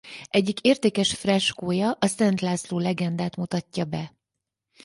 Egyik 0.29 0.59
értékes 0.61 1.13
freskója 1.13 1.91
a 1.99 2.05
Szent 2.07 2.41
László-legendát 2.41 3.35
mutatja 3.35 3.85
be. 3.85 4.17